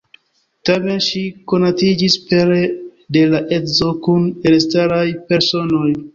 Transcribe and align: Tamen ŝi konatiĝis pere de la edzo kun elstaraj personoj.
Tamen 0.69 1.03
ŝi 1.07 1.19
konatiĝis 1.53 2.15
pere 2.31 2.57
de 3.19 3.25
la 3.35 3.43
edzo 3.59 3.93
kun 4.09 4.27
elstaraj 4.55 5.05
personoj. 5.31 5.89